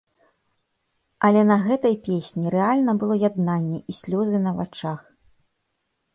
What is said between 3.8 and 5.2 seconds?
і слёзы на вачах.